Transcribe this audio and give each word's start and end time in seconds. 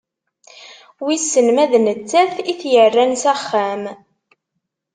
Wissen 1.05 1.47
ma 1.55 1.65
d 1.71 1.73
nettat 1.85 2.35
i 2.51 2.53
t-yerran 2.59 3.13
s 3.21 3.23
axxam. 3.33 3.83